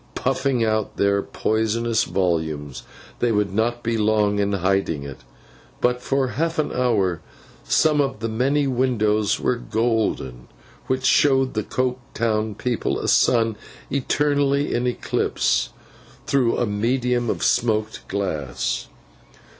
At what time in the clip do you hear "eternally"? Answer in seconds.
13.91-14.73